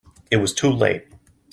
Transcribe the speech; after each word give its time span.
It 0.31 0.37
was 0.37 0.51
too 0.51 0.71
late. 0.71 1.05